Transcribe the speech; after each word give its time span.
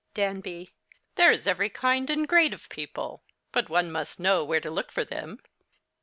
Danby. 0.15 0.73
There 1.13 1.29
is 1.31 1.45
every 1.45 1.69
kind 1.69 2.09
and 2.09 2.27
grade 2.27 2.55
of 2.55 2.69
people; 2.69 3.23
but 3.51 3.69
one 3.69 3.91
must 3.91 4.19
know 4.19 4.43
where 4.43 4.59
to 4.59 4.71
look 4.71 4.91
for 4.91 5.05
them. 5.05 5.37